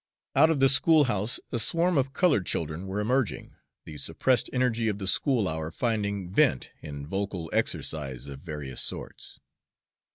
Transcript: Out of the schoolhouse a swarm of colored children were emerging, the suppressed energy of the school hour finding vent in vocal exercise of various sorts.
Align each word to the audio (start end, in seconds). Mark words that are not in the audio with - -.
Out 0.35 0.49
of 0.49 0.59
the 0.59 0.67
schoolhouse 0.67 1.39
a 1.51 1.59
swarm 1.59 1.95
of 1.95 2.11
colored 2.11 2.47
children 2.47 2.87
were 2.87 2.99
emerging, 2.99 3.53
the 3.85 3.99
suppressed 3.99 4.49
energy 4.51 4.87
of 4.87 4.97
the 4.97 5.05
school 5.05 5.47
hour 5.47 5.69
finding 5.69 6.27
vent 6.27 6.71
in 6.81 7.05
vocal 7.05 7.51
exercise 7.53 8.25
of 8.25 8.39
various 8.39 8.81
sorts. 8.81 9.39